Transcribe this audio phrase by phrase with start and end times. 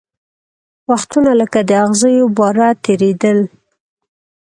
[0.89, 3.39] وختونه لکه د اغزیو باره تېرېدل